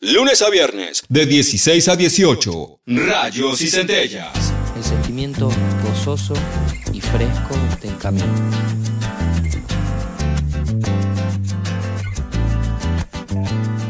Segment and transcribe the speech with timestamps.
[0.00, 2.82] Lunes a viernes, de 16 a 18.
[2.86, 4.54] Rayos y centellas.
[4.76, 5.50] El sentimiento
[5.82, 6.34] gozoso
[6.92, 8.24] y fresco del camino.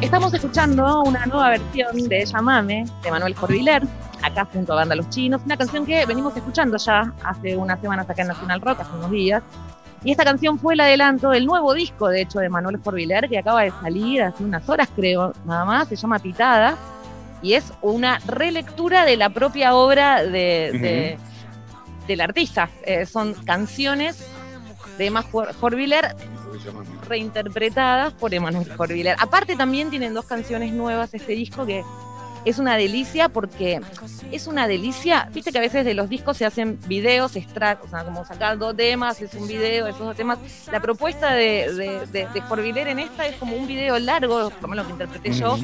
[0.01, 3.83] Estamos escuchando una nueva versión de Llamame de Manuel Corviler,
[4.23, 8.09] acá junto a Banda Los Chinos, una canción que venimos escuchando ya hace unas semanas
[8.09, 9.43] acá en Nacional Rock, hace unos días.
[10.05, 13.39] Y esta canción fue el adelanto del nuevo disco, de hecho, de Manuel Corviler, que
[13.39, 16.77] acaba de salir hace unas horas, creo, nada más, se llama Pitada,
[17.43, 21.19] y es una relectura de la propia obra de,
[22.07, 22.69] del artista.
[22.85, 24.25] Eh, son canciones
[24.99, 26.15] de Emma Jorviller
[27.09, 29.17] reinterpretadas por Emanuel Jorviller.
[29.19, 31.85] Aparte también tienen dos canciones nuevas este disco que
[32.45, 33.81] es una delicia porque
[34.33, 37.91] es una delicia, viste que a veces de los discos se hacen videos, extractos, o
[37.91, 40.39] sea, como sacar dos temas, es un video, esos dos temas.
[40.71, 44.93] La propuesta de, de, de, en esta es como un video largo, como lo que
[44.93, 45.59] interpreté yo,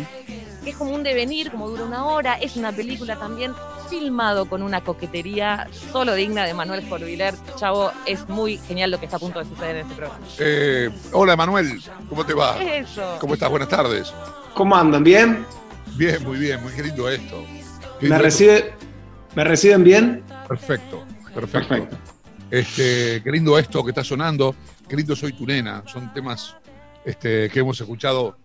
[0.63, 3.53] que es como un devenir, como dura una hora, es una película también
[3.89, 7.35] filmado con una coquetería solo digna de Manuel Jorviler.
[7.57, 10.25] Chavo, es muy genial lo que está a punto de suceder en este programa.
[10.39, 12.59] Eh, hola Manuel, ¿cómo te va?
[12.63, 13.17] Eso.
[13.21, 13.51] ¿Cómo estás?
[13.51, 14.13] Buenas tardes.
[14.55, 15.05] ¿Cómo andan?
[15.05, 15.45] ¿Bien?
[15.97, 17.45] Bien, muy bien, muy lindo esto.
[18.01, 18.73] ¿Me, recibe,
[19.37, 20.25] ¿Me reciben bien?
[20.49, 21.89] Perfecto, perfecto.
[22.51, 24.57] Este, qué lindo esto que está sonando,
[24.89, 25.85] qué lindo soy tu nena.
[25.87, 26.57] Son temas
[27.05, 28.37] este, que hemos escuchado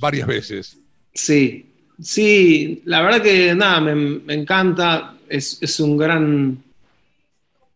[0.00, 0.78] varias veces.
[1.14, 1.70] Sí,
[2.02, 6.64] sí, la verdad que nada, me, encanta, es, un gran...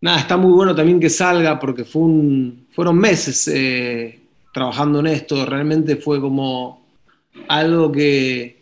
[0.00, 4.18] Nada, está muy bueno también que salga porque fue un, fueron meses eh,
[4.52, 6.84] trabajando en esto, realmente fue como
[7.46, 8.61] algo que,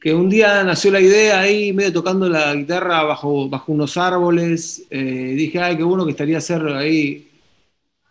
[0.00, 4.86] que un día nació la idea ahí, medio tocando la guitarra bajo, bajo unos árboles.
[4.90, 7.28] Eh, dije, ay, qué bueno que estaría hacer ahí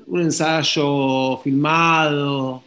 [0.08, 2.63] un ensayo filmado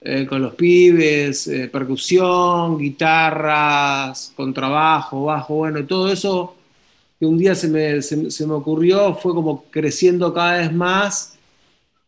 [0.00, 6.56] eh, con los pibes, eh, percusión, guitarras, contrabajo, bajo, bueno, todo eso
[7.18, 11.38] que un día se me, se me ocurrió fue como creciendo cada vez más.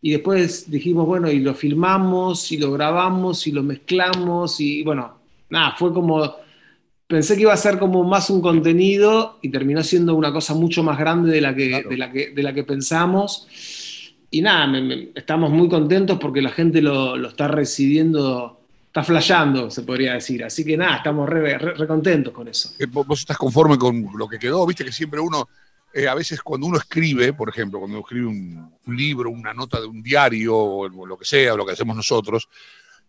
[0.02, 5.23] Y después dijimos, bueno, y lo filmamos, y lo grabamos, y lo mezclamos, y bueno,
[5.50, 6.36] nada, fue como,
[7.06, 10.82] pensé que iba a ser como más un contenido y terminó siendo una cosa mucho
[10.82, 13.46] más grande de la que, de la que, de la que pensamos.
[14.30, 14.66] Y nada,
[15.14, 20.42] estamos muy contentos porque la gente lo, está recibiendo, está flasheando, se podría decir.
[20.42, 21.56] Así que nada, estamos re,
[21.86, 22.72] contentos con eso.
[22.78, 24.66] Eh, ¿Vos estás conforme con lo que quedó?
[24.66, 25.48] Viste que siempre uno,
[25.92, 29.86] eh, a veces cuando uno escribe, por ejemplo, cuando escribe un, libro, una nota de
[29.86, 32.48] un diario o lo que sea, o lo que hacemos nosotros,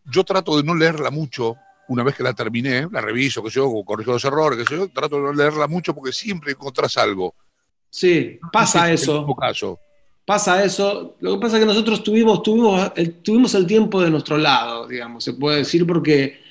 [0.05, 1.57] yo trato de no leerla mucho
[1.87, 5.17] una vez que la terminé, la reviso, que yo, corrijo los errores, que yo, trato
[5.17, 7.35] de no leerla mucho porque siempre encontrás algo.
[7.89, 9.25] Sí, pasa eso.
[9.39, 9.79] caso.
[10.25, 11.15] Pasa eso.
[11.19, 14.87] Lo que pasa es que nosotros tuvimos, tuvimos, el, tuvimos el tiempo de nuestro lado,
[14.87, 16.41] digamos, se puede decir, porque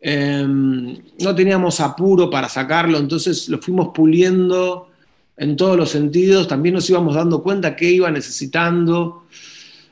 [0.00, 4.88] em, no teníamos apuro para sacarlo, entonces lo fuimos puliendo
[5.36, 6.48] en todos los sentidos.
[6.48, 9.24] También nos íbamos dando cuenta que iba necesitando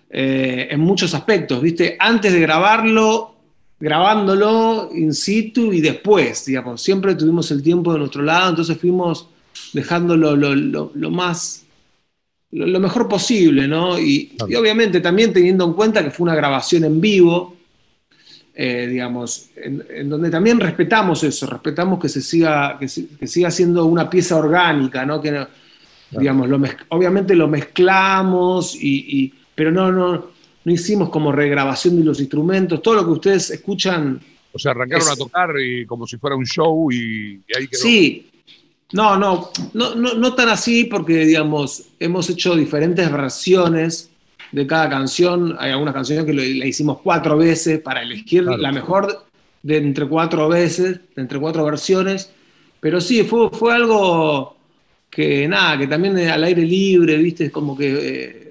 [0.08, 1.96] eh, en muchos aspectos, ¿viste?
[1.98, 3.35] Antes de grabarlo,
[3.78, 9.28] grabándolo in situ y después, digamos, siempre tuvimos el tiempo de nuestro lado, entonces fuimos
[9.72, 11.64] dejándolo lo, más,
[12.50, 13.98] lo, mejor posible, ¿no?
[13.98, 17.56] Y, obviamente también teniendo en cuenta que fue una grabación en vivo,
[18.54, 24.08] eh, digamos, en, donde también respetamos eso, respetamos que se siga, que, siga siendo una
[24.08, 25.20] pieza orgánica, ¿no?
[25.20, 25.46] Que,
[26.12, 30.35] digamos, lo obviamente lo mezclamos, y, pero no, no,
[30.66, 34.20] no hicimos como regrabación de los instrumentos, todo lo que ustedes escuchan.
[34.52, 37.80] O sea, arrancaron a tocar y como si fuera un show y, ahí quedó.
[37.80, 38.28] Sí,
[38.92, 44.10] no, no, no, no, tan así porque, digamos, hemos hecho diferentes versiones
[44.50, 45.54] de cada canción.
[45.60, 49.24] Hay algunas canciones que la hicimos cuatro veces para elegir la mejor
[49.62, 52.32] de entre cuatro veces, de entre cuatro versiones.
[52.80, 54.56] Pero sí, fue, fue algo
[55.08, 58.45] que nada, que también al aire libre, viste, es como que eh,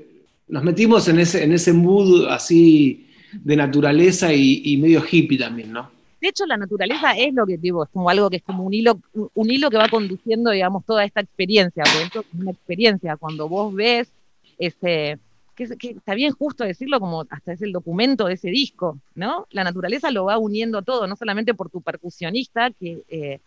[0.48, 5.92] nos metimos en ese, en ese mood así de naturaleza y, medio hippie también, ¿no?
[6.22, 8.74] De hecho, la naturaleza es lo que digo, es como algo que es como un
[8.74, 9.00] hilo,
[9.34, 13.74] un hilo que va conduciendo, digamos, toda esta experiencia, porque es una experiencia, cuando vos
[13.74, 14.10] ves
[14.58, 15.20] ese,
[15.56, 19.46] que, está bien justo decirlo como hasta es el documento de ese disco, ¿no?
[19.52, 23.40] La naturaleza lo va uniendo todo, no solamente por tu percusionista, que, eh,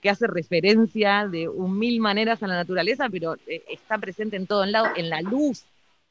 [0.00, 4.46] que hace referencia de un mil maneras a la naturaleza, pero eh, está presente en
[4.46, 5.64] todo en lado, en la luz,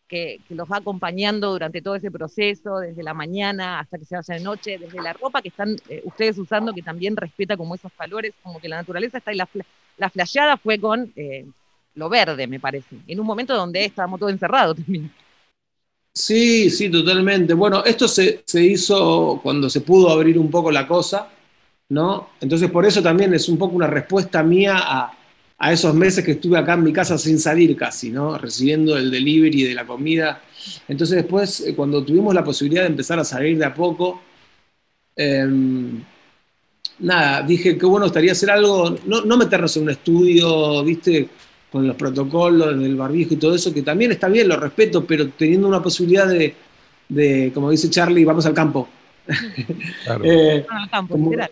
[0.08, 4.36] que, los va acompañando durante todo ese proceso, desde la mañana hasta que se vaya
[4.36, 7.92] de noche, desde la ropa que están eh, ustedes usando, que también respeta como esos
[7.98, 9.48] valores, como que la naturaleza está y la,
[9.98, 11.46] la flayada fue con eh,
[11.96, 15.12] lo verde, me parece, en un momento donde estábamos todos encerrados también.
[16.16, 17.56] Sí, sí, totalmente.
[17.56, 21.30] Bueno, esto se, se, hizo cuando se pudo abrir un poco la cosa.
[21.90, 22.30] ¿no?
[22.42, 25.14] Entonces por eso también es un poco una respuesta mía a,
[25.58, 28.38] a esos meses que estuve acá en mi casa sin salir casi, ¿no?
[28.38, 30.42] Recibiendo el delivery de la comida.
[30.88, 34.22] Entonces después, eh, cuando tuvimos la posibilidad de empezar a salir de a poco,
[35.16, 36.02] em,
[37.00, 41.30] nada, dije que bueno estaría hacer algo, no, no meternos en un estudio, viste,
[41.72, 45.30] con los protocolos del barbijo y todo eso, que también está bien, lo respeto, pero
[45.30, 46.54] teniendo una posibilidad de,
[47.10, 48.88] de como dice Charlie, vamos al campo.
[50.04, 50.24] Claro.
[50.26, 51.52] Eh, Ah, al campo, como- literal.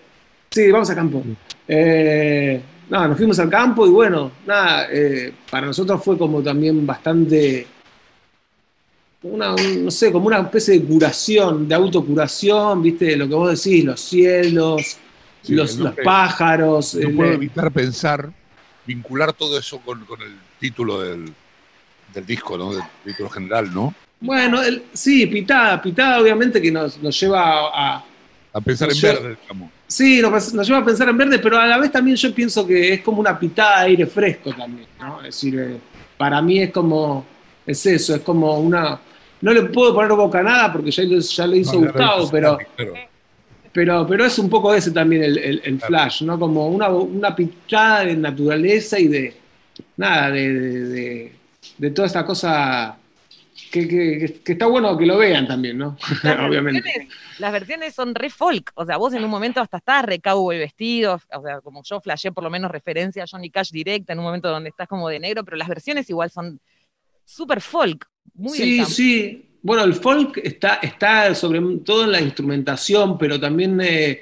[0.49, 1.23] Sí, vamos al campo.
[1.67, 6.85] Eh, nada, nos fuimos al campo y bueno, nada, eh, para nosotros fue como también
[6.85, 7.65] bastante,
[9.23, 13.63] una, un- no sé, como una especie de curación, de autocuración, viste, lo que vos
[13.63, 14.97] decís, los cielos,
[15.43, 16.93] Sí, los, los pájaros.
[16.95, 18.29] No el- puedo evitar pensar,
[18.85, 21.33] vincular todo eso con, con el título del,
[22.13, 22.73] del disco, ¿no?
[22.73, 23.93] Del título general, ¿no?
[24.19, 28.03] bueno, el- sí, pitada, pitada obviamente que nos, nos lleva a,
[28.53, 29.71] A pensar en verde, digamos.
[29.91, 32.65] Sí, nos, nos lleva a pensar en verde, pero a la vez también yo pienso
[32.65, 35.17] que es como una pitada de aire fresco también, ¿no?
[35.19, 35.77] Es decir, eh,
[36.17, 37.25] para mí es como,
[37.65, 38.97] es eso, es como una...
[39.41, 42.57] No le puedo poner boca a nada porque ya ya lo hizo No, Gustavo, pero,
[42.77, 42.93] claro.
[43.73, 45.87] pero, pero es un poco ese también el, el- el Claro.
[45.87, 46.39] flash, ¿no?
[46.39, 49.33] Como una, una pitada de naturaleza y de,
[49.97, 51.31] nada, de, de, de-
[51.77, 52.95] de toda esta cosa
[53.71, 55.97] que, que- que está bueno que lo vean también, ¿no?
[56.23, 56.81] Las Obviamente.
[56.81, 60.19] versiones, las versiones son re folk, o sea, vos en un momento hasta estás re
[60.19, 64.13] cowboy vestido, o sea, como yo flashé por lo menos referencia a Johnny Cash directa
[64.13, 66.59] en un momento donde estás como de negro, pero las versiones igual son
[67.25, 69.47] súper folk, muy Sí, sí.
[69.63, 74.21] Bueno, el folk está, está sobre todo en la instrumentación, pero también eh,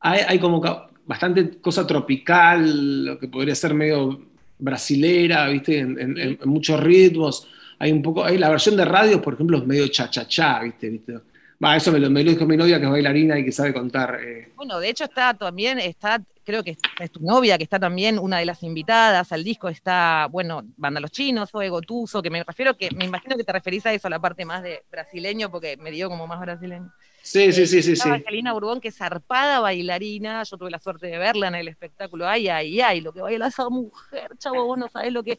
[0.00, 0.62] hay, hay como
[1.04, 4.26] bastante cosa tropical, lo que podría ser medio
[4.58, 5.78] brasilera, ¿viste?
[5.78, 7.46] En, en- en- en muchos ritmos.
[7.78, 10.88] Hay un poco, hay la versión de radio, por ejemplo, es medio cha-cha-cha, ¿viste?
[10.88, 11.14] ¿Viste?
[11.62, 13.72] Va, eso me lo, me lo dijo mi novia, que es bailarina y que sabe
[13.72, 14.18] contar.
[14.22, 14.52] eh.
[14.56, 18.38] Bueno, de hecho está también, está, creo que es tu novia, que está también una
[18.38, 22.76] de las invitadas al disco, está, bueno, Banda Los Chinos, o Gotuso, que me refiero
[22.76, 25.76] que, me imagino que te referís a eso, a la parte más de brasileño, porque
[25.76, 26.92] me dio como más brasileño.
[27.22, 28.08] Sí, sí, sí, sí, sí.
[28.08, 32.26] Angelina Urbón, que es zarpada bailarina, yo tuve la suerte de verla en el espectáculo,
[32.26, 35.38] ay, ay, ay, lo que baila esa mujer, chavo, vos no sabés lo que...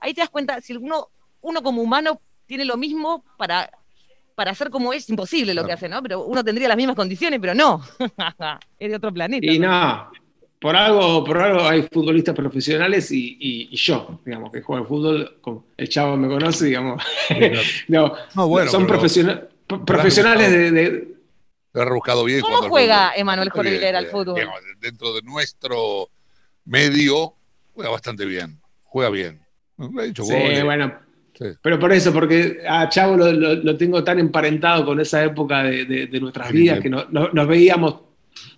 [0.00, 1.08] Ahí te das cuenta, si uno,
[1.40, 3.70] uno como humano tiene lo mismo para,
[4.34, 6.02] para hacer como es, imposible lo que hace, ¿no?
[6.02, 7.82] Pero uno tendría las mismas condiciones, pero no,
[8.78, 9.46] es de otro planeta.
[9.46, 9.68] Y ¿no?
[9.68, 10.10] no,
[10.60, 14.88] por algo, por algo hay futbolistas profesionales y, y- y yo, digamos, que juego al
[14.88, 17.02] fútbol, como el chavo me conoce, digamos.
[17.88, 18.14] No,
[18.48, 21.08] bueno, son profesionales de, de-
[21.74, 22.40] Lo rebuscado bien.
[22.40, 23.20] ¿Cómo juega fútbol.
[23.20, 24.34] Emanuel Jorviler al fútbol?
[24.36, 26.08] digamos, dentro de nuestro
[26.64, 27.34] medio,
[27.74, 28.60] juega bastante bien.
[28.84, 29.40] Juega bien.
[29.78, 30.64] Ha hecho Sí, goles.
[30.64, 31.07] bueno.
[31.38, 31.44] Sí.
[31.62, 35.62] Pero por eso, porque a Chavo lo, lo- lo tengo tan emparentado con esa época
[35.62, 36.82] de, de- de nuestras Sí, vidas bien.
[36.82, 38.00] que no- no- nos veíamos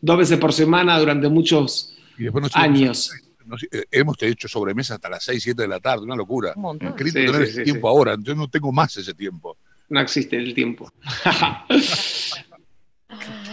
[0.00, 3.12] dos veces por semana durante muchos Y después nos años.
[3.44, 6.54] nos- eh, hemos hecho sobremesa hasta las 6, 7 de la tarde, una locura.
[6.56, 6.94] Un montón.
[6.96, 7.94] Querido Sí, tener sí, ese sí, tiempo sí.
[7.94, 9.58] ahora, yo no tengo más ese tiempo.
[9.90, 10.90] No existe el tiempo.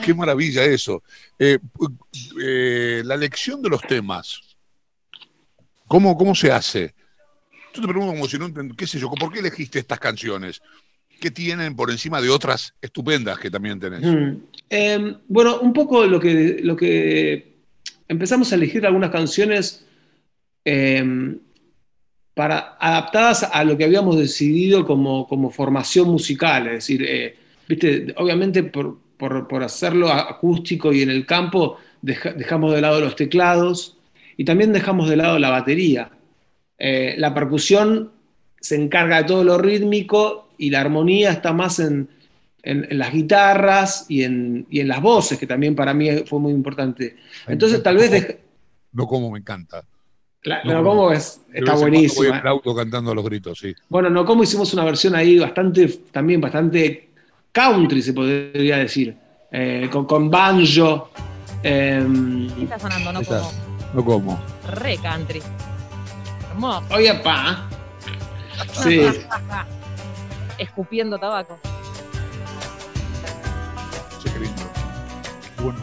[0.05, 1.03] Qué maravilla eso.
[1.37, 1.57] Eh,
[2.41, 4.39] eh, la elección de los temas,
[5.87, 6.93] ¿cómo, cómo se hace?
[7.77, 10.63] Yo te pregunto como si no qué sé yo, ¿por qué elegiste estas canciones?
[11.21, 14.01] ¿Qué tienen por encima de otras estupendas que también tenés?
[14.01, 14.37] Mm.
[14.67, 17.53] Eh, bueno, un poco lo que, lo que
[18.07, 19.85] empezamos a elegir algunas canciones
[20.65, 21.35] eh,
[22.33, 26.65] para, adaptadas a lo que habíamos decidido como, como formación musical.
[26.67, 27.35] Es decir, eh,
[27.67, 33.15] viste, obviamente por, por- hacerlo acústico y en el campo deja- dejamos de lado los
[33.15, 33.97] teclados
[34.35, 36.09] y también dejamos de lado la batería.
[36.79, 38.11] Eh, la percusión
[38.59, 42.09] se encarga de todo lo rítmico y la armonía está más en,
[42.63, 46.39] en- en las guitarras y en, y en las voces, que también para mí fue
[46.39, 47.15] muy importante.
[47.47, 48.37] Entonces, tal vez.
[48.91, 49.83] No como me encanta.
[50.43, 52.27] la- No, como es, está cuando Voy buenísima.
[52.35, 53.73] en el auto cantando a los gritos, sí.
[53.89, 57.09] Bueno, no como hicimos una versión ahí bastante, también bastante
[57.51, 59.15] country, se podría decir,
[59.51, 61.09] eh, con, con banjo.
[61.63, 63.13] em, ¿Qué está sonando?
[63.13, 63.51] No como
[63.93, 64.39] No como.
[64.81, 65.41] re country.
[66.89, 67.67] Oye, pa.
[68.73, 69.01] Sí,
[70.57, 71.59] Escupiendo tabaco.
[74.23, 74.63] Qué lindo.
[75.61, 75.79] Bueno,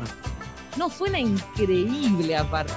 [0.76, 2.73] No, suena increíble aparte.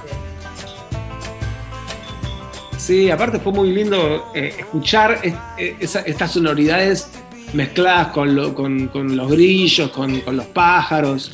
[2.76, 7.10] sí, aparte fue muy lindo eh, escuchar es- eh, estas sonoridades
[7.52, 11.32] mezcladas con, lo- con- con los grillos, con, con los pájaros.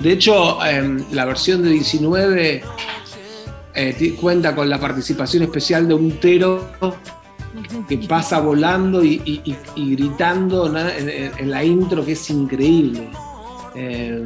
[0.00, 2.62] De hecho, em, la versión de 19
[3.78, 6.68] eh, cuenta con la participación especial de un tero
[7.88, 10.78] que pasa volando y, y- y- y gritando ¿no?
[10.80, 13.08] en, la intro, que es increíble.
[13.74, 14.22] Eh,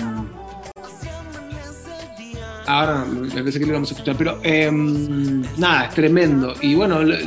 [2.67, 6.55] Ahora me parece que lo vamos a escuchar, pero em, nada, es tremendo.
[6.61, 7.19] Y bueno, la,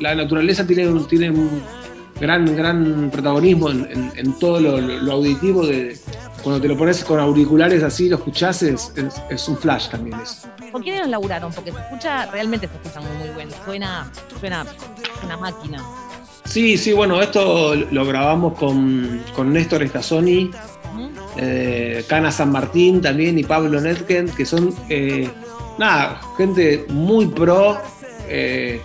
[0.00, 1.62] la naturaleza tiene, un- tiene un
[2.20, 5.64] gran, gran protagonismo en, en- en todo lo, lo auditivo.
[5.66, 5.96] De,
[6.42, 10.18] cuando te lo pones con auriculares así, lo escuchás, es, es- es un flash también.
[10.20, 10.46] Es.
[10.72, 11.52] ¿Con quiénes laburaron?
[11.52, 13.52] Porque se escucha, realmente se escucha muy, muy bueno.
[13.64, 14.66] Suena, suena
[15.24, 15.82] una máquina.
[16.44, 20.50] Sí, sí, bueno, esto lo grabamos con, con Néstor Estazoni,
[21.36, 25.28] eh, Cana San Martín también y Pablo Netken, que son, eh,
[25.78, 27.78] nada, gente muy pro.
[28.28, 28.80] eh,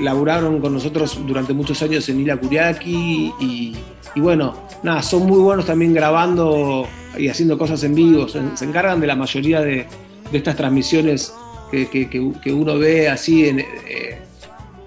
[0.00, 3.76] laburaron con nosotros durante muchos años en Ila Kuriaki y,
[4.14, 6.86] y bueno, nada, son muy buenos también grabando
[7.18, 8.28] y haciendo cosas en vivo.
[8.28, 9.86] Se, se encargan de la mayoría de,
[10.30, 11.32] de estas transmisiones
[11.70, 14.18] que, que- que- que uno ve así en, eh,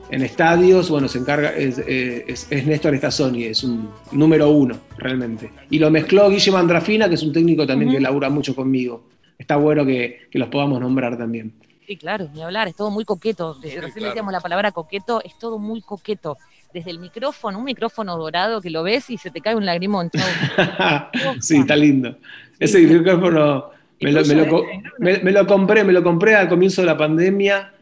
[0.09, 0.89] en estadios.
[0.89, 5.51] Bueno, se encarga, es, eh, es- es Néstor Estazoni, es un número uno realmente.
[5.69, 9.05] Y lo mezcló Guille Mandrafina, que es un técnico también que labura mucho conmigo.
[9.37, 11.53] Está bueno que, que los podamos nombrar también.
[11.87, 13.55] Sí, claro, ni hablar, es todo muy coqueto.
[13.55, 14.05] Sí, Recién claro.
[14.07, 16.37] decíamos la palabra coqueto, es todo muy coqueto.
[16.73, 20.09] Desde el micrófono, un micrófono dorado que lo ves y se te cae un lagrimón.
[21.39, 22.17] sí, está lindo.
[22.59, 23.69] Ese micrófono
[24.01, 24.65] me lo, me lo co-
[24.99, 27.73] me- me lo compré, me lo compré al comienzo de la pandemia.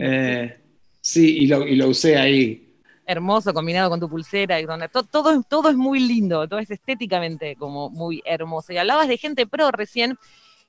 [0.00, 0.56] Eh,
[1.00, 2.66] sí, y lo, y lo usé ahí.
[3.06, 6.58] hermoso combinado con tu pulsera y donde to- todo, es- todo es muy lindo, todo
[6.60, 8.72] es estéticamente como muy hermoso.
[8.72, 10.16] Y hablabas de gente pro recién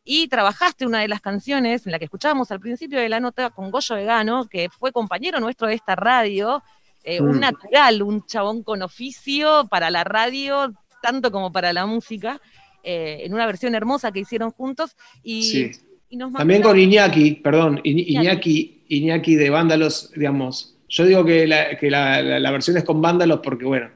[0.03, 3.51] y trabajaste una de las canciones en la que escuchábamos al principio de la nota
[3.51, 6.63] con Goyo Vegano, que fue compañero nuestro de esta radio,
[7.03, 7.39] eh, un Mm.
[7.39, 12.39] natural, un chabón con oficio para la radio, tanto como para la música,
[12.83, 14.95] eh, en una versión hermosa que hicieron juntos.
[15.23, 15.71] Y, Sí.
[16.09, 18.83] y nos También con Iñaki, perdón, Iñ- Iñaki.
[18.89, 20.75] Iñaki, de Vándalos, digamos.
[20.89, 23.89] Yo digo que la, que la, la- la versión es con Vándalos porque, bueno,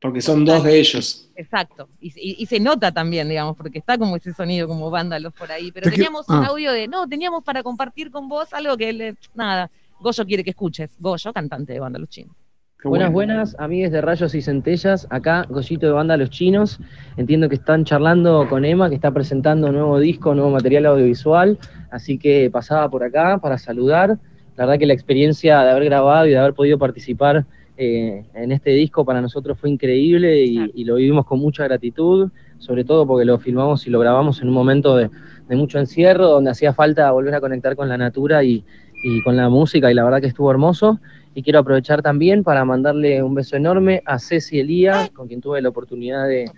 [0.00, 1.28] porque son dos de ellos.
[1.34, 5.32] Exacto, y, y- y se nota también, digamos, porque está como ese sonido como vándalos
[5.34, 6.46] por ahí, pero teníamos un ah.
[6.46, 10.50] audio de, no, teníamos para compartir con vos algo que, le, nada, Goyo quiere que
[10.50, 12.34] escuches, Goyo, cantante de Vándalos Chinos.
[12.80, 13.32] Qué Buenas, bueno.
[13.34, 15.08] buenas, amigues de Rayos y Centellas.
[15.10, 16.78] Acá, Goyito de Banda Los Chinos.
[17.16, 21.58] Entiendo que están charlando con Emma, que está presentando nuevo disco, nuevo material audiovisual.
[21.90, 24.10] Así que pasaba por acá para saludar.
[24.56, 28.52] La verdad que la experiencia de haber grabado y de haber podido participar eh, en
[28.52, 30.72] este disco para nosotros fue increíble y, Claro.
[30.74, 34.48] y lo vivimos con mucha gratitud, sobre todo porque lo filmamos y lo grabamos en
[34.48, 35.10] un momento de,
[35.48, 38.64] de mucho encierro, donde hacía falta volver a conectar con la natura y,
[39.02, 41.00] y con la música, y la verdad que estuvo hermoso.
[41.34, 45.62] Y quiero aprovechar también para mandarle un beso enorme a Ceci Elía, con quien tuve
[45.62, 46.50] la oportunidad de,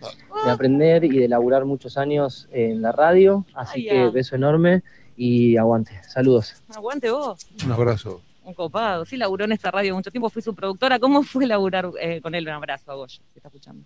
[0.45, 3.45] de aprender y de laburar muchos años en la radio.
[3.55, 4.11] Así Ay, que ah.
[4.11, 4.83] beso enorme
[5.17, 6.01] y aguante.
[6.09, 6.55] Saludos.
[6.75, 8.23] Aguante vos, Un abrazo.
[8.43, 11.91] un copado, sí laburó en esta radio mucho tiempo, fui su productora, ¿cómo fue laburar
[12.01, 12.45] eh, con él?
[12.45, 13.85] Un abrazo a Goyo, que está escuchando.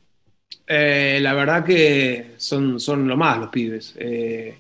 [0.67, 3.95] Eh, la verdad que son, son lo más los pibes.
[3.99, 4.57] Eh,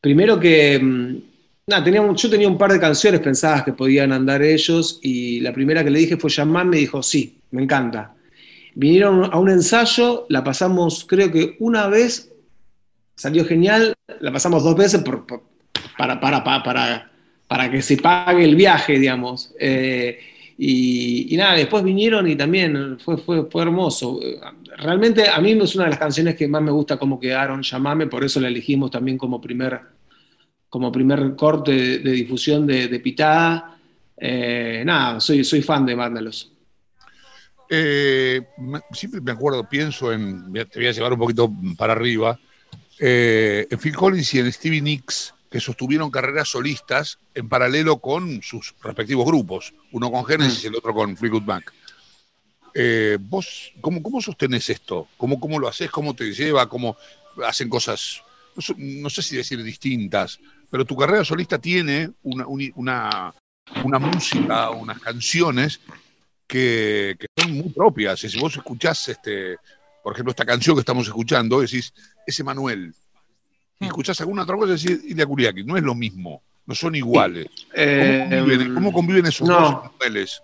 [0.00, 0.80] primero que,
[1.66, 5.52] nada, teníamos, yo tenía un par de canciones pensadas que podían andar ellos y la
[5.52, 8.14] primera que le dije fue Yaman, me dijo, sí, me encanta.
[8.74, 12.32] Vinieron a un ensayo, la pasamos creo que una vez,
[13.14, 15.24] salió genial, la pasamos dos veces por-
[15.96, 17.10] para, para, para, para,
[17.46, 19.54] para que se pague el viaje, digamos.
[19.58, 20.18] Eh,
[20.58, 24.20] y, nada, después vinieron y también fue, fue, fue hermoso.
[24.78, 28.06] Realmente a mí es una de las canciones que más me gusta cómo quedaron, Llamame,
[28.06, 29.80] por eso la elegimos también como primer,
[30.74, 33.78] como primer corte de, de difusión de, de Pitada.
[34.16, 36.50] Eh, nada, soy, soy fan de Vándalos.
[37.70, 38.42] Eh,
[38.90, 42.40] siempre me acuerdo, pienso en, te voy a llevar un poquito para arriba,
[42.98, 48.42] eh, en Phil Collins y en Stevie Nicks, que sostuvieron carreras solistas en paralelo con
[48.42, 51.72] sus respectivos grupos, uno con Genesis y el otro con Fleetwood Mac.
[52.74, 55.06] Eh, ¿Vos cómo, cómo sostenés esto?
[55.16, 55.88] ¿Cómo, ¿Cómo lo haces?
[55.88, 56.68] ¿Cómo te lleva?
[56.68, 56.96] ¿Cómo
[57.46, 58.22] hacen cosas,
[58.76, 60.38] no sé si decir distintas,
[60.74, 63.32] pero tu carrera solista tiene una, una,
[63.84, 65.78] una música, unas canciones
[66.48, 68.24] que, que son muy propias.
[68.24, 69.56] Y si vos escuchás, este,
[70.02, 71.94] por ejemplo, esta canción que estamos escuchando, decís,
[72.26, 72.92] es Emanuel.
[73.78, 77.46] Y escuchás alguna otra cosa decís, Ilia Kuriaki, no es lo mismo, no son iguales.
[77.46, 79.60] ¿Cómo, Eh, conviven, cómo conviven esos no.
[79.60, 80.42] dos Emanueles?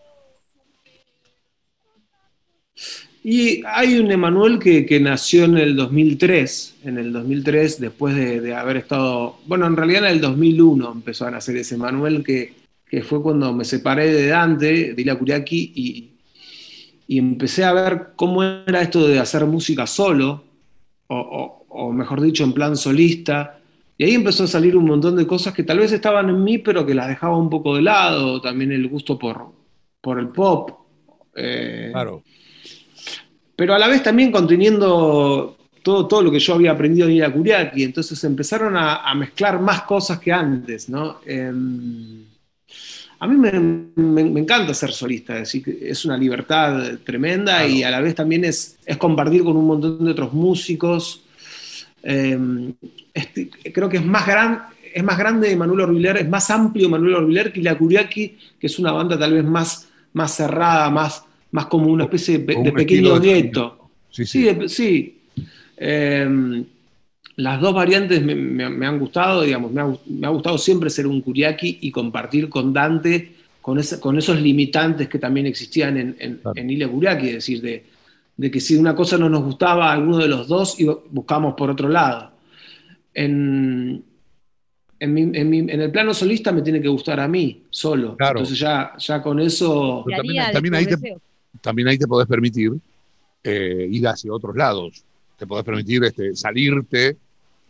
[3.22, 8.54] Y hay un Emanuel que, que nació en el 2003, en el 2003, después de,
[8.54, 12.54] haber estado, bueno, en realidad en el 2001 empezó a nacer ese Emanuel, que,
[12.88, 16.10] que fue cuando me separé de Dante, de Ila Kuriaki, y,
[17.06, 20.44] y empecé a ver cómo era esto de hacer música solo,
[21.08, 23.60] o mejor dicho, en plan solista.
[23.98, 26.56] Y ahí empezó a salir un montón de cosas que tal vez estaban en mí,
[26.56, 29.52] pero que las dejaba un poco de lado, también el gusto por,
[30.00, 30.70] por el pop.
[31.36, 32.22] eh, Claro.
[33.60, 37.30] Pero a la vez también conteniendo todo, todo lo que yo había aprendido en Ira
[37.30, 41.20] Kuriaki, entonces empezaron a, a mezclar más cosas que antes, ¿no?
[41.26, 42.24] Em,
[43.18, 43.52] a mí me,
[44.02, 48.14] me- me encanta ser solista, es decir, es una libertad tremenda y a la vez
[48.14, 51.22] también es, es compartir con un montón de otros músicos.
[52.02, 52.72] Em,
[53.12, 54.62] este, creo que es más, gran,
[54.94, 58.78] es más grande Manuel Orbiler, es más amplio Manuel Orbiler que la Kuriaki, que es
[58.78, 63.90] una banda tal vez más, más cerrada, más, más como una especie de, pequeño gueto.
[64.10, 64.54] Sí, Sí, sí.
[64.54, 65.20] de- sí.
[65.76, 66.64] Eh,
[67.36, 70.90] las dos variantes me, me- me han gustado, digamos, me ha, me ha gustado siempre
[70.90, 75.96] ser un Kuriaki y compartir con Dante con, esa- con esos limitantes que también existían
[75.96, 76.58] en, en, Claro.
[76.60, 77.84] en Ilya Kuriaki, es decir, de,
[78.36, 80.76] de que si una cosa no nos gustaba a alguno de los dos,
[81.10, 82.32] buscamos por otro lado.
[83.14, 84.02] En,
[84.98, 88.16] en, mi- en mi- en el plano solista me tiene que gustar a mí, solo.
[88.16, 88.38] Claro.
[88.40, 90.02] Entonces ya, ya con eso...
[90.06, 91.16] Pero también- también ahí te-.
[91.60, 92.72] También ahí te podés permitir
[93.44, 95.02] eh, ir hacia otros lados.
[95.36, 97.16] Te podés permitir este, salirte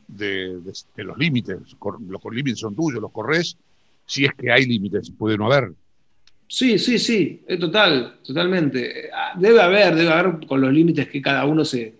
[0.09, 1.59] de, de- de los límites.
[1.79, 3.57] Cor- Los límites son tuyos, los corres.
[4.07, 5.73] Si es que hay límites, puede no haber.
[6.49, 9.09] Sí, sí, sí, es total, totalmente.
[9.37, 11.95] Debe haber, debe haber con los límites que cada uno se,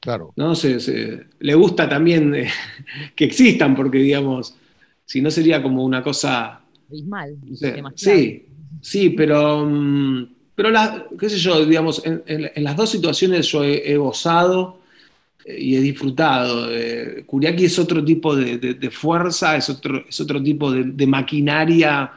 [0.00, 0.32] Claro.
[0.34, 0.56] ¿no?
[0.56, 2.48] Se, se- le gusta también eh,
[3.14, 4.56] que existan, porque digamos,
[5.04, 6.60] si no sería como una cosa.
[6.88, 7.36] Abismal.
[7.44, 8.18] no sé, demasiado.
[8.18, 8.46] sí,
[8.80, 12.22] sí, pero, mm, pero la- qué sé yo, digamos, en,
[12.64, 14.78] las dos situaciones yo he, he gozado
[15.44, 16.68] eh, y he disfrutado.
[16.70, 17.24] Eh,
[17.64, 22.12] es otro tipo de, de- fuerza, es otro, es otro tipo de, maquinaria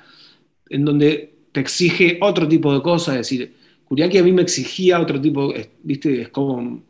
[0.69, 4.99] en donde te exige otro tipo de cosas, es decir, Kuriaki a mí me exigía
[4.99, 6.83] otro tipo, es- viste, es como,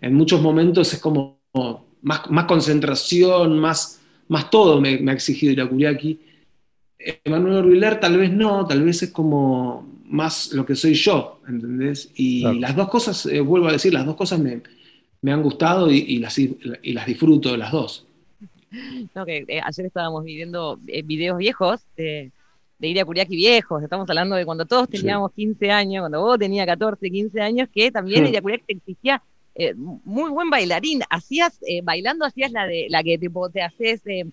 [0.00, 1.38] en muchos momentos es como
[2.02, 6.18] más, más concentración, más, más todo me, me ha exigido ir a Kuriaki.
[7.24, 12.10] Emanuel Orbiler tal vez no, tal vez es como más lo que soy yo, ¿entendés?
[12.14, 12.58] Y Claro.
[12.60, 14.60] las dos cosas, eh, vuelvo a decir, las dos cosas me,
[15.20, 18.06] me han gustado y, y las, y las disfruto las dos.
[19.14, 22.30] No, que eh, ayer estábamos viviendo eh, videos viejos de,
[22.78, 23.82] de Iria Kuriaki viejos.
[23.82, 24.96] Estamos hablando de cuando todos Sí.
[24.98, 28.28] teníamos 15 años, cuando vos tenías 14, 15 años, que también Hmm.
[28.28, 29.22] Iria Kuriaki te exigía
[29.54, 31.02] eh, muy buen bailarín.
[31.10, 34.24] Hacías, eh, bailando hacías la de la que tipo te haces eh,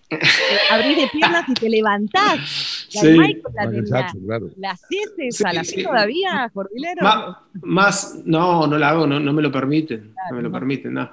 [0.70, 2.79] abrir de piernas y te levantás.
[2.94, 4.50] La de Michael, la de Michael la, Jackson, claro.
[4.56, 5.82] la haces esa, Sí, la sí.
[5.82, 7.02] todavía, Cordilero.
[7.02, 10.94] Ma- más, no, no la hago, no, no me lo permiten, no me lo permiten,
[10.94, 11.10] no.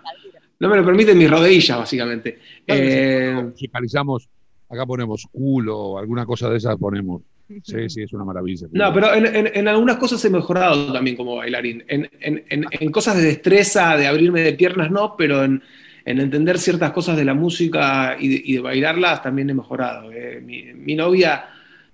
[0.59, 2.39] No me lo permiten mis rodillas, básicamente.
[2.65, 4.27] Claro, Eh, musicalizamos,
[4.69, 7.21] acá ponemos culo o alguna cosa de esas ponemos.
[7.63, 8.67] Sí, sí, es una maravilla.
[8.71, 11.83] No, pero en, en- en algunas cosas he mejorado también como bailarín.
[11.87, 15.61] En, en- en- en cosas de destreza, de abrirme de piernas, no, pero en,
[16.03, 20.11] en entender ciertas cosas de la música y de, y de bailarlas también he mejorado.
[20.11, 21.45] Eh, mi, mi novia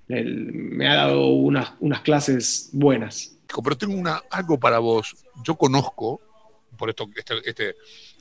[0.08, 3.38] el- me ha dado unas, unas clases buenas.
[3.64, 5.16] Pero tengo una, algo para vos.
[5.44, 6.20] Yo conozco,
[6.78, 7.76] por esto, este, este,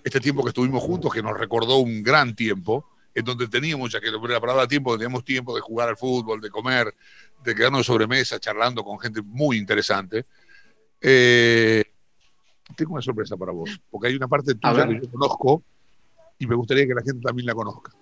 [0.05, 4.01] este tiempo que estuvimos juntos, que nos recordó un gran tiempo, en donde teníamos, ya
[4.01, 6.95] que la palabra tiempo, teníamos tiempo de jugar al fútbol, de comer,
[7.45, 10.25] de quedarnos de sobremesa, charlando con gente muy interesante.
[11.01, 11.85] Eh,
[12.77, 15.63] tengo una sorpresa para vos, porque hay una parte tuya que yo conozco
[16.39, 17.93] y me gustaría que la gente también la conozca.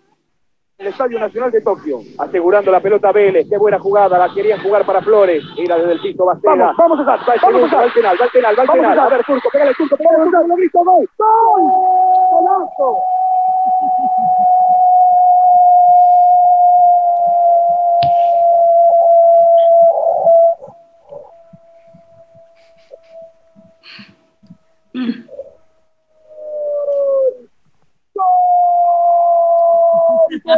[0.80, 4.86] El Estadio Nacional de Tokio, asegurando la pelota Vélez, qué buena jugada, la querían jugar
[4.86, 6.54] para Flores, era desde el piso Bacera.
[6.54, 8.68] Vamos, vamos a usar, va el segundo, va el penal, va el penal, va el
[8.70, 11.62] penal, a ver, Turco, pégale el Turco, pégale Turco, lo grito, gol, gol,
[12.32, 12.96] golazo.
[24.92, 25.29] ¡Gol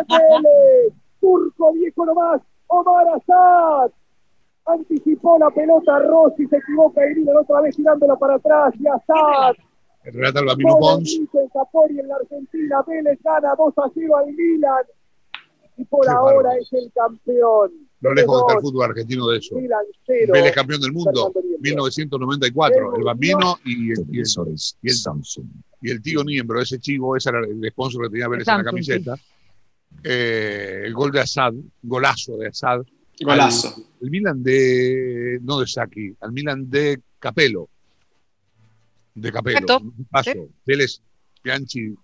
[0.08, 0.94] Vélez!
[1.20, 3.90] Turco viejo nomás, Omar Azad.
[4.64, 9.54] Anticipó la pelota Rossi, se equivoca y Milan otra vez tirándola para atrás y Azad.
[10.04, 11.14] Relata el Bambino Pons.
[11.32, 12.82] en Zapori en la Argentina.
[12.86, 14.84] Vélez gana 2 a 0 al Milan.
[15.76, 16.58] Y por Qué ahora bárbaro.
[16.60, 17.70] es el campeón.
[18.00, 19.56] No lejos está el fútbol argentino de eso.
[19.56, 20.32] Milan 0.
[20.32, 21.60] Vélez campeón del mundo, Fernando Niembro.
[21.62, 22.96] 1994.
[22.96, 24.26] El Bambino y el, y el-
[24.82, 25.46] y el- Samsung.
[25.80, 28.64] y el tío Niembro, ese chivo, ese era el sponsor que tenía Vélez en la
[28.64, 29.14] camiseta.
[30.04, 32.82] Eh, el gol de Assad, golazo de Assad.
[33.20, 33.74] Golazo.
[33.76, 37.68] Al- el Milan de, no de Saki, al Milan de Capello.
[39.14, 39.78] De Capello.
[39.80, 40.48] Un paso.
[40.66, 41.00] Vélez,
[41.44, 41.94] Bianchi,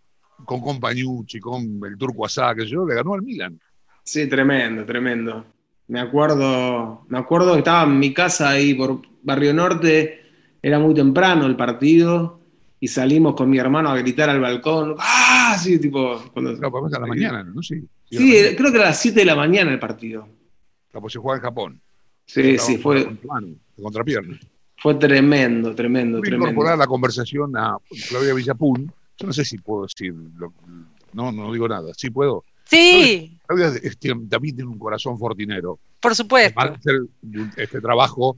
[0.45, 3.59] con Compañucci, con el turco Assad, que yo, le ganó al Milan.
[4.05, 5.45] Sí, tremendo, tremendo.
[5.89, 10.21] Me acuerdo, me acuerdo que estaba en mi casa ahí por Barrio Norte,
[10.63, 12.38] era muy temprano el partido
[12.81, 14.95] y salimos con mi hermano a gritar al balcón.
[14.99, 15.57] ¡Ah!
[15.61, 16.23] Sí, tipo.
[16.33, 17.63] Cuando, No, pues a la mañana, ¿no?
[17.63, 17.83] Sí.
[18.11, 18.57] Sí, mañana.
[18.57, 20.29] creo que era a las 7 de la mañana el partido.
[20.95, 21.81] No, pues se juega en Japón.
[22.25, 24.39] Sí, sí, fue, Con de contrapierna.
[24.77, 26.51] fue tremendo, tremendo, Voy a tremendo.
[26.51, 27.77] incorporar la conversación a
[28.09, 30.53] Claudia Villapun, yo no sé si puedo decir, lo-
[31.15, 32.45] no, no digo nada, sí puedo.
[32.65, 35.79] Sí, Claudia es- tiene- también tiene un corazón fortinero.
[36.01, 36.61] por supuesto.
[36.61, 38.37] Además de hacer este trabajo,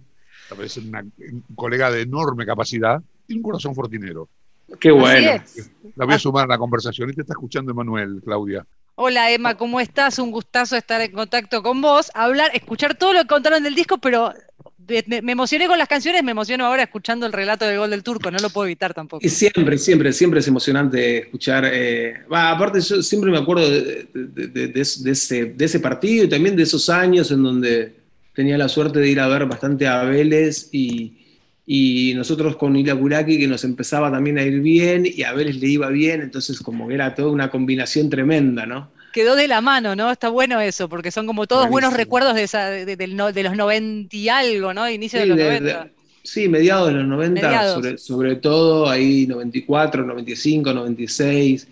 [0.62, 4.28] es una, un colega de enorme capacidad, tiene un corazón fortinero.
[4.80, 5.42] Qué bueno.
[5.96, 7.10] La voy a sumar a la conversación.
[7.10, 8.66] Y te está escuchando Emanuel, Claudia.
[8.96, 10.18] Hola Emma, ¿cómo estás?
[10.18, 13.96] Un gustazo estar en contacto con vos, hablar, escuchar todo lo que contaron del disco,
[13.98, 14.34] pero
[15.06, 18.02] me, me emocioné con las canciones, me emociono ahora escuchando el relato del gol del
[18.02, 19.24] turco, no lo puedo evitar tampoco.
[19.24, 21.64] Y siempre, siempre, siempre es emocionante escuchar.
[21.72, 25.64] eh, va, aparte, yo siempre me acuerdo de, de- de- de es- de ese, de
[25.64, 27.94] ese partido y también de esos años en donde
[28.34, 31.19] tenía la suerte de ir a ver bastante a Vélez y,
[31.72, 35.54] y nosotros con Ila Kuraki que nos empezaba también a ir bien y a Vélez
[35.60, 38.90] le iba bien, entonces como que era toda una combinación tremenda, ¿no?
[39.12, 40.10] Quedó de la mano, ¿no?
[40.10, 44.28] Está bueno eso, porque son como todos buenos recuerdos de, esa, de, los 90 y
[44.28, 44.90] algo, ¿no?
[44.90, 45.84] Inicio de los de- 90.
[45.84, 45.90] de-
[46.24, 47.74] sí, mediados de los 90, Mediados.
[47.74, 51.68] Sobre, sobre todo ahí 94, 95, 96,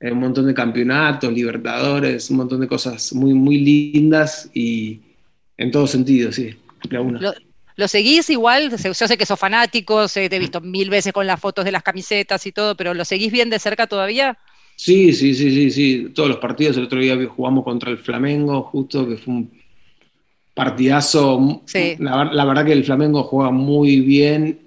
[0.00, 4.98] eh, un montón de campeonatos, Libertadores, un montón de cosas muy, muy lindas y
[5.58, 6.54] en todo sentido, sí,
[6.88, 7.20] de a una.
[7.20, 7.45] Lo-
[7.76, 8.76] ¿Lo seguís igual?
[8.78, 11.64] Se- Yo sé que sos fanático, sé, te he visto mil veces con las fotos
[11.64, 14.38] de las camisetas y todo, pero ¿lo seguís bien de cerca todavía?
[14.76, 16.76] Sí, sí, sí, sí, sí, todos los partidos.
[16.76, 19.50] El otro día jugamos contra el Flamengo, justo que fue un
[20.54, 21.62] partidazo.
[21.66, 21.96] Sí.
[21.98, 24.58] La, ver- la verdad que el Flamengo juega muy bien.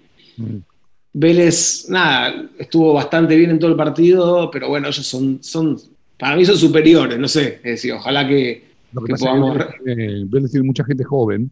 [1.12, 5.78] Vélez, nada, estuvo bastante bien en todo el partido, pero bueno, ellos son, son
[6.18, 7.56] para mí son superiores, no sé.
[7.58, 9.58] Es decir, ojalá que, Lo que que pasa podamos.
[9.60, 11.52] es que eh, Vélez tiene mucha gente joven.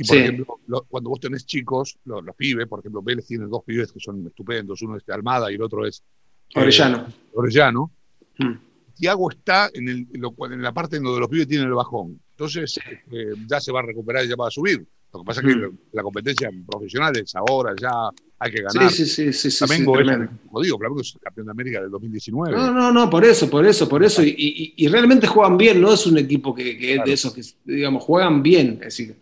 [0.00, 0.22] Y por Sí.
[0.22, 3.92] ejemplo, lo- cuando vos tenés chicos, lo- los pibes, por ejemplo, Vélez tiene dos pibes
[3.92, 4.80] que son estupendos.
[4.80, 6.02] Uno es de Almada y el otro es
[6.54, 7.06] eh, Orellano.
[7.34, 7.90] Orellano.
[8.38, 8.52] Mm.
[8.94, 12.18] Tiago está en, el- en la parte en donde los pibes tienen el bajón.
[12.30, 12.78] Entonces,
[13.12, 14.86] eh, ya se va a recuperar y ya va a subir.
[15.12, 15.78] Lo que pasa es que Mm.
[15.92, 17.90] la, competencia profesional es ahora, ya
[18.38, 18.90] hay que ganar.
[18.90, 22.56] sí, sí, sí, sí, sí, es, como digo, Flamengo es campeón de América del 2019.
[22.56, 24.22] No, no, no, por eso, por eso, por eso.
[24.22, 27.34] Y, y- y realmente juegan bien, no es un equipo que, que es de esos
[27.34, 28.74] que, digamos, juegan bien.
[28.80, 29.16] Es decir,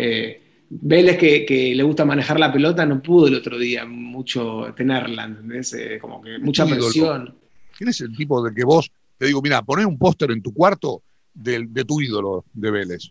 [0.00, 4.66] eh, Vélez que, que le gusta manejar la pelota no pudo el otro día mucho
[4.76, 5.72] tenerla, ¿entendés?
[5.74, 7.34] Eh, como que mucha presión.
[7.76, 10.52] ¿Quién es el tipo de que vos te digo, mira, poné un póster en tu
[10.52, 11.02] cuarto
[11.34, 13.10] del- de, tu ídolo de Vélez?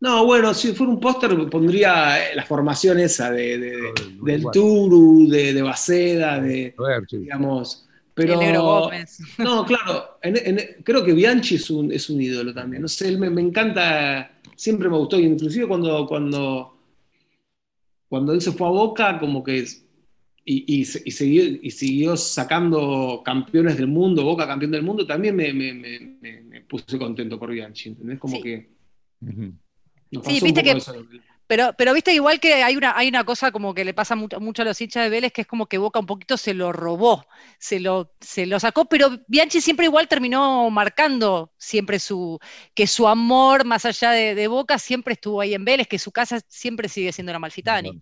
[0.00, 3.92] No, bueno, si fuera un póster pondría la formación esa de, de- de-
[4.22, 4.50] Del del.
[4.52, 7.18] Turu, de, de Baceda, de, A ver, sí.
[7.18, 7.86] digamos...
[8.14, 8.38] Pero.
[9.38, 12.82] No, claro, en- en- creo que Bianchi es un, es un ídolo también.
[12.82, 14.30] No sé, él me, me encanta,
[14.62, 16.76] siempre me gustó, inclusive cuando, cuando,
[18.08, 19.64] cuando él se fue a Boca, como que
[20.44, 25.04] y, y se- y siguió, y siguió sacando campeones del mundo, Boca campeón del mundo,
[25.04, 28.20] también me, me- me- me- me puse contento por Bianchi, ¿entendés?
[28.20, 28.42] Como Sí.
[28.42, 28.68] que
[29.20, 29.42] Ujú.
[29.42, 31.06] nos Sí, pasó un viste poco que- eso.
[31.52, 34.40] Pero, pero viste igual que hay una, hay una cosa como que le pasa mucho,
[34.40, 36.72] mucho a los hinchas de Vélez, que es como que Boca un poquito se lo
[36.72, 37.26] robó,
[37.58, 42.38] se lo, se lo sacó, pero Bianchi siempre igual terminó marcando siempre su,
[42.74, 46.10] que su amor más allá de, de Boca siempre estuvo ahí en Vélez, que su
[46.10, 48.00] casa siempre sigue siendo la Malfitani.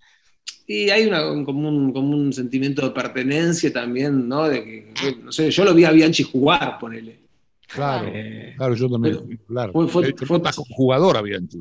[0.69, 4.49] Y hay una, un- como, un, como un sentimiento de pertenencia también, ¿no?
[4.49, 7.19] De que, no sé, yo lo vi a Bianchi jugar, ponele.
[7.67, 9.17] Claro, Eh, claro, yo también.
[9.17, 9.73] Pero claro.
[9.73, 11.59] fue- fue- fue- está como jugadora, Bianchi.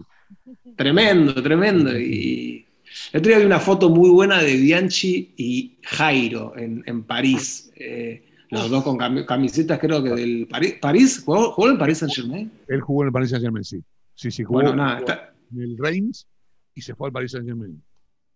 [0.76, 1.98] Tremendo, tremendo.
[1.98, 2.66] Y
[3.14, 7.72] el otro día vi una foto muy buena de Bianchi y Jairo en, en París.
[7.76, 10.76] Eh, los dos con cami- camisetas, creo que del París.
[10.82, 11.22] ¿París?
[11.26, 12.52] ¿Jugó, jugó en París Saint Germain?
[12.68, 13.80] Él jugó en el Paris Saint Germain, sí.
[14.16, 16.28] Sí, sí, jugó Bueno, nada, jugó está- en el Reims
[16.74, 17.82] y se fue al Paris Saint Germain.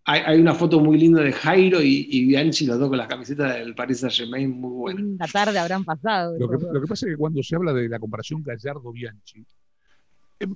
[0.05, 3.07] hay, hay una foto muy linda de Jairo y, y Bianchi, los dos con las
[3.07, 4.99] camisetas del París Saint Germain, muy buena.
[4.99, 6.37] linda tarde habrán pasado.
[6.37, 9.43] Lo que, lo pasa es que cuando se habla de la comparación Gallardo-Bianchi,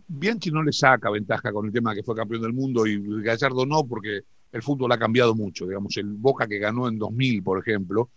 [0.07, 3.01] Bianchi no le saca ventaja con el tema de que fue campeón del mundo y
[3.23, 5.65] Gallardo no, porque el fútbol ha cambiado mucho.
[5.65, 8.09] Digamos, el Boca que ganó en 2000, por ejemplo,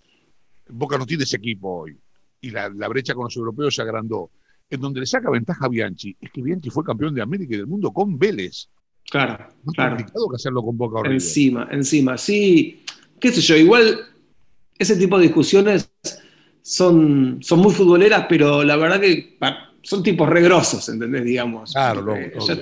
[0.69, 1.97] Boca no tiene ese equipo hoy.
[2.41, 4.31] Y la, la brecha con los europeos se agrandó.
[4.69, 7.59] En donde le saca ventaja a Bianchi es que Bianchi fue campeón de América y
[7.59, 8.69] del mundo con Vélez.
[9.11, 9.97] Claro, Más claro.
[9.97, 11.15] complicado que hacerlo con Boca River.
[11.15, 12.17] Encima, encima.
[12.17, 12.85] Sí,
[13.19, 13.99] qué sé yo, igual
[14.79, 15.93] ese tipo de discusiones
[16.63, 19.37] son, son muy futboleras, pero la verdad que
[19.83, 21.25] son tipos regrosos, ¿entendés?
[21.25, 21.73] Digamos.
[21.73, 22.55] Claro, lo- Eh, ya-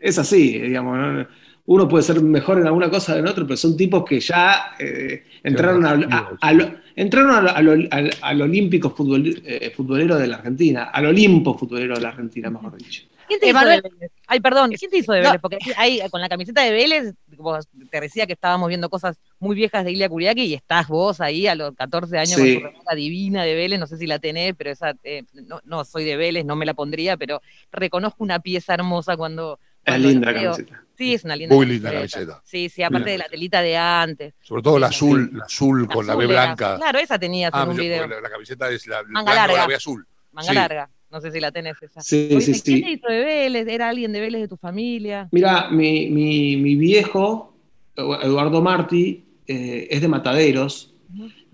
[0.00, 0.98] es así, digamos.
[0.98, 1.26] ¿no?
[1.68, 4.76] Uno puede ser mejor en alguna cosa que en otro, pero son tipos que ya
[4.78, 10.16] eh, entraron, a, a- a lo, entraron a lo- al, al olímpico futbol- eh, futbolero
[10.16, 13.02] de la Argentina, al Olimpo futbolero de la Argentina, mejor dicho.
[13.28, 14.10] ¿Quién te hizo de Vélez?
[14.26, 15.28] Ay, perdón, ¿quién te hizo de No.
[15.28, 15.40] Vélez?
[15.40, 19.54] Porque ahí, con la camiseta de Vélez, vos te decía que estábamos viendo cosas muy
[19.56, 22.54] viejas de Ilia Kuriaki y estás vos ahí a los 14 años Sí.
[22.60, 25.60] con tu remera divina de Vélez, no sé si la tenés, pero esa, eh, no,
[25.64, 27.40] no soy de Vélez, no me la pondría, pero
[27.72, 29.58] reconozco una pieza hermosa cuando...
[29.84, 30.52] Es cuando linda la la veo.
[30.52, 30.82] camiseta.
[30.98, 32.40] Sí, es una linda Muy linda camiseta.
[32.44, 34.34] Sí, sí, aparte de la telita de antes.
[34.42, 36.76] Sobre todo la Sí, azul, la azul con la B Azul era- blanca.
[36.76, 38.06] Claro, esa tenías Ah, en un yo- video.
[38.08, 39.56] la, la camiseta es la Manga larga.
[39.58, 40.06] la B azul.
[40.32, 40.54] Manga sí.
[40.54, 40.90] larga.
[41.16, 42.02] No sé si la tenés esa.
[42.02, 42.84] Sí, sí, ¿Quién sí.
[42.92, 43.66] hizo de Vélez?
[43.68, 45.26] ¿Era alguien de Vélez de tu familia?
[45.32, 47.54] Mira, mi, mi- mi viejo,
[47.96, 50.92] Eduardo Martí, eh, es de Mataderos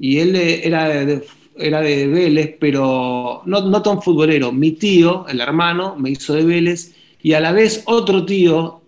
[0.01, 1.22] y él eh, era de,
[1.57, 4.51] era de Vélez, pero no, no tan futbolero.
[4.51, 8.83] Mi tío, el hermano, me hizo de Vélez y a la vez otro tío,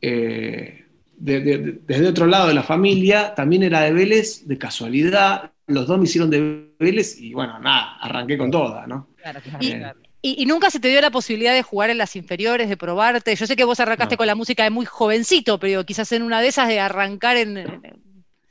[0.00, 0.84] eh,
[1.16, 5.52] de- de- de- desde otro lado de la familia, también era de Vélez, de casualidad.
[5.68, 9.08] Los dos me hicieron de Vélez y bueno, nada, arranqué con toda, ¿no?
[9.16, 9.98] Claro, claro, Y- claro.
[10.20, 13.36] Y, y nunca se te dio la posibilidad de jugar en las inferiores, de probarte.
[13.36, 14.18] Yo sé que vos arrancaste No.
[14.18, 17.56] con la música de muy jovencito, pero quizás en una de esas de arrancar en.
[17.56, 17.82] en-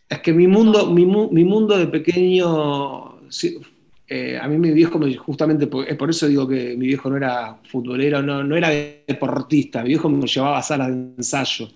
[0.07, 3.57] Es que mi mundo, mi, mu- mi mundo de pequeño, sí,
[4.07, 7.09] eh, a mí mi viejo, me, justamente por, es por eso digo que mi viejo
[7.09, 11.67] no era futbolero, no, no era deportista, mi viejo me llevaba a salas de ensayo,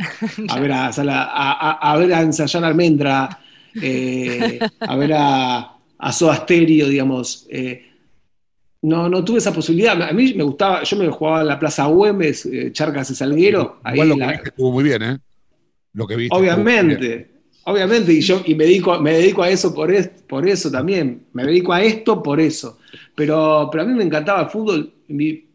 [0.48, 3.28] a ver a, sala- a, a- a ver a ensayar almendra,
[3.80, 7.48] eh, a ver a, a Soda Stereo, digamos.
[7.50, 7.86] eh,
[8.84, 10.02] no, no tuve esa posibilidad.
[10.02, 13.80] A mí me gustaba, yo me jugaba en la Plaza Güemes, eh, Charcas y Salguero.
[13.84, 15.18] ahí Igual lo que viste estuvo muy bien, ¿eh?
[15.94, 16.36] Lo que viste.
[16.38, 17.32] Obviamente,
[17.66, 21.28] obviamente, y yo y me dedico, me dedico a eso por, es- por eso también,
[21.34, 22.80] me dedico a esto por eso.
[23.16, 24.94] Pero, pero a mí me encantaba el fútbol.
[25.10, 25.46] Mi-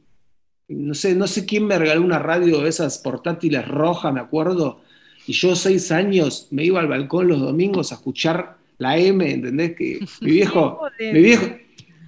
[0.69, 4.81] no, sé, no sé quién me regaló una radio de esas portátiles rojas, me acuerdo,
[5.27, 9.75] y yo seis años me iba al balcón los domingos a escuchar la M, ¿entendés?
[9.75, 11.47] Que mi viejo, mi viejo,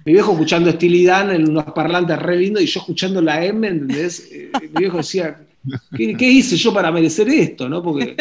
[0.05, 3.67] mi viejo escuchando Steely Dan en unos parlantes re lindos y yo escuchando la M,
[3.67, 4.29] ¿entendés?
[4.31, 5.39] Eh, mi viejo decía,
[5.95, 7.67] ¿qué, qué hice yo para merecer esto?
[7.67, 7.83] ¿no?
[7.83, 8.15] Porque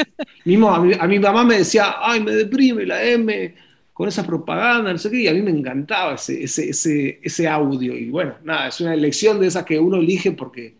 [0.44, 3.54] mismo a mi, a mi mamá me decía, ay, me deprime la M
[3.92, 7.48] con esa propaganda, no sé qué, y a mí me encantaba ese, ese, ese, ese
[7.48, 7.96] audio.
[7.96, 10.76] Y bueno, nada, es una elección de esas que uno elige porque,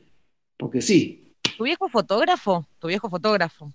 [0.57, 1.35] porque sí.
[1.57, 2.64] ¿Tu viejo fotógrafo?
[2.78, 3.72] ¿Tu viejo fotógrafo?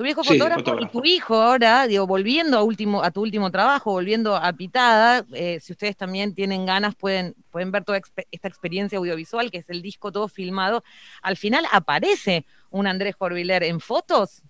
[0.00, 0.98] Tu viejo Sí, fotógrafo, fotógrafo.
[0.98, 5.26] y tu hijo ahora, digo, volviendo a, último, a tu último trabajo, volviendo a Pitada,
[5.34, 9.68] eh, si ustedes también tienen ganas, pueden, pueden ver toda esta experiencia audiovisual, que es
[9.68, 10.82] el disco todo filmado.
[11.20, 14.42] Al final aparece un Andrés Jorviler en fotos.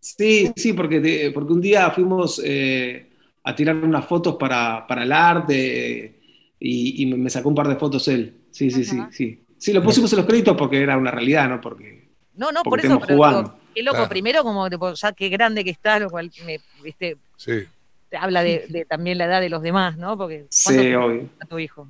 [0.00, 3.10] Sí, sí, porque, te- porque un día fuimos eh,
[3.42, 6.20] a tirar unas fotos para, para el arte
[6.58, 8.42] y, y me sacó un par de fotos él.
[8.50, 9.10] Sí, sí, sí, Ajá.
[9.10, 9.40] sí.
[9.56, 11.60] Sí, lo pusimos en los créditos porque era una realidad, ¿no?
[11.60, 13.40] Porque, No, no, por porque eso, pero jugando.
[13.40, 14.08] digo, qué loco, Claro.
[14.08, 17.64] primero como tipo, ya qué grande que estás, lo cual me, viste, Sí.
[18.10, 20.16] te habla de, de también la edad de los demás, ¿no?
[20.16, 21.28] Porque Sí, ¿cuánto obvio.
[21.40, 21.88] a tu hijo?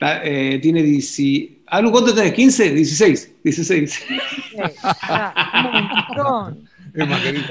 [0.00, 1.62] Ah, eh, tiene 10.
[1.66, 2.32] Ah, no, ¿cuánto tenés?
[2.32, 2.72] ¿15?
[2.72, 3.32] 16.
[3.42, 3.92] 16.
[3.92, 4.18] Sí,
[5.02, 5.72] ah,
[6.16, 6.68] un montón.
[6.94, 7.44] Es más querido.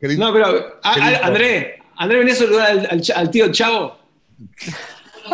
[0.00, 0.26] querido.
[0.26, 1.20] No, pero, ah, ah.
[1.26, 3.98] André, André, venía a saludar al, al al tío Chavo.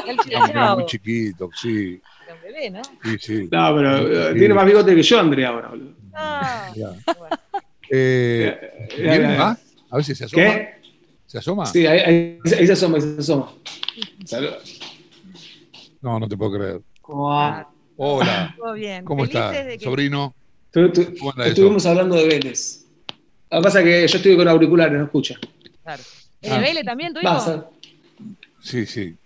[0.07, 2.01] El chavo, muy chiquito, sí.
[2.45, 2.83] bebé, ¿no?
[3.03, 3.49] Sí, sí.
[3.51, 4.39] No, pero Sí.
[4.39, 5.95] tiene más bigote que yo, André, ahora, boludo.
[6.15, 6.89] Ah, Ya.
[7.19, 7.37] bueno.
[7.91, 8.57] Eh,
[8.91, 9.59] Eh, ¿Viene eh, más?
[9.91, 10.43] A ver si se asoma.
[10.43, 10.75] ¿Qué?
[11.27, 11.67] ¿Se asoma?
[11.67, 13.53] Sí, ahí, ahí- ahí se asoma, ahí se asoma.
[14.25, 14.51] Salud.
[16.01, 16.81] No, no te puedo creer.
[17.03, 17.69] Hola.
[18.57, 19.05] Todo bien.
[19.05, 20.35] ¿Cómo Felices está, de que- sobrino?
[20.73, 21.51] Tu- tu- ¿Cómo anda eso?
[21.53, 22.87] Estuvimos hablando de Vélez.
[23.51, 25.35] Lo que pasa es que yo estoy con auriculares, no escucha.
[25.83, 26.03] Claro.
[26.41, 26.55] ¿Es Ah.
[26.55, 27.73] de Vélez también tu hijo?
[28.63, 29.17] Sí, sí.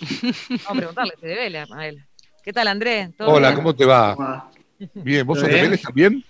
[0.00, 2.02] Vamos a preguntarle de Vélez a él.
[2.42, 3.10] ¿Qué tal, Andrés?
[3.18, 3.56] ¿Todo Hola, bien?
[3.58, 4.50] ¿cómo te va?
[4.94, 5.62] Bien, ¿vos ¿Todo sos de?
[5.62, 6.24] Vélez también?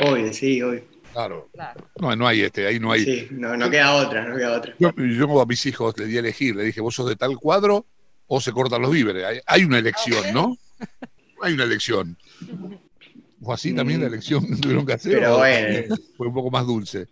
[0.00, 0.84] Obvio, sí, obvio.
[1.12, 1.48] Claro.
[1.52, 1.88] Claro.
[2.00, 3.04] No, no hay este, ahí no hay.
[3.04, 4.74] Sí, no, no queda otra, no queda otra.
[4.78, 7.36] Yo, yo a mis hijos les di a elegir, le dije, vos sos de tal
[7.36, 7.86] cuadro
[8.26, 9.24] o se cortan los víveres.
[9.24, 10.56] Hay, hay una elección, ¿no?
[11.42, 12.16] Hay una elección.
[13.42, 15.14] ¿Fue así también la elección que tuvieron que hacer?
[15.14, 15.96] Pero o bueno.
[16.16, 17.08] Fue un poco más dulce.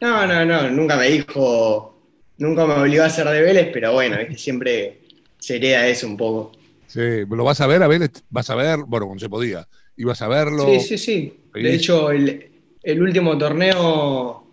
[0.00, 2.02] No, no, no, nunca me dijo,
[2.36, 4.36] nunca me obligó a ser de Vélez, pero bueno, ¿viste?
[4.36, 5.00] siempre
[5.38, 6.52] se hereda eso un poco.
[6.86, 8.10] Sí, ¿lo vas a ver a ver?
[8.28, 8.80] ¿Vas a ver?
[8.86, 9.66] Bueno, cuando se podía.
[9.96, 10.66] ¿Ibas a verlo?
[10.66, 11.40] Sí, sí, sí.
[11.62, 12.50] De hecho, el,
[12.82, 14.46] el último torneo,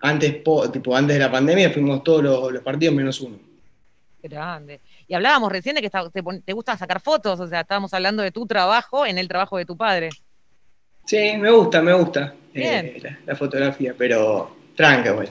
[0.00, 3.38] antes, po- tipo, antes de la pandemia, fuimos todos los, los partidos menos uno.
[4.22, 4.80] Grande.
[5.06, 8.22] Y hablábamos recién de que está- te, te gusta sacar fotos, o sea, estábamos hablando
[8.22, 10.08] de tu trabajo en el trabajo de tu padre.
[11.06, 13.02] Sí, me gusta, me gusta eh, Bien.
[13.02, 15.28] la, la fotografía, pero tranca, güey.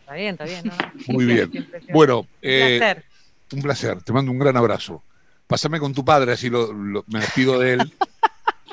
[0.00, 0.62] Está bien, está bien.
[0.64, 0.72] ¿no?
[1.14, 1.50] Muy bien.
[1.92, 3.04] Bueno, Un eh, placer.
[3.52, 4.02] un placer.
[4.02, 5.02] Te mando un gran abrazo.
[5.46, 7.92] Pásame con tu padre, así lo, lo- me despido de él.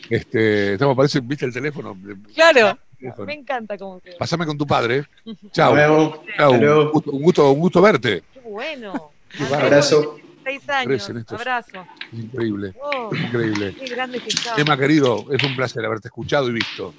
[0.09, 1.97] Este, estamos, parece, ¿viste el teléfono?
[2.35, 3.25] Claro, Teléfono.
[3.25, 4.11] me encanta cómo que.
[4.13, 5.05] Pásame con tu padre.
[5.51, 5.73] Chao.
[5.73, 8.23] Un gusto, un gusto, un gusto verte.
[8.33, 9.11] Qué bueno.
[9.39, 9.65] Bárbaro.
[9.65, 10.15] Abrazo.
[10.43, 11.09] Seis años.
[11.29, 11.85] Abrazo.
[12.11, 13.75] Increíble, Oh, increíble.
[13.79, 14.55] qué grande que está.
[14.59, 16.93] Emma, querido, es un placer haberte escuchado y visto.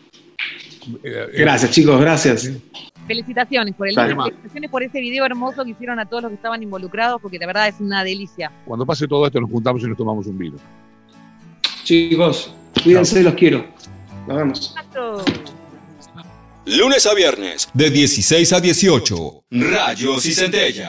[1.03, 2.49] Eh, eh, Gracias, chicos, gracias.
[3.09, 4.11] Felicitaciones por el Dale.
[4.15, 7.39] nombre, felicitaciones por ese video hermoso que hicieron a todos los que estaban involucrados, porque
[7.41, 8.53] de verdad es una delicia.
[8.65, 10.57] Cuando pase todo esto nos juntamos y nos tomamos un vino.
[11.83, 13.67] Chicos, cuídense, los quiero.
[14.27, 14.75] Nos vemos.
[16.67, 19.45] Lunes a viernes, de 16 a 18.
[19.51, 20.79] Rayos y centella.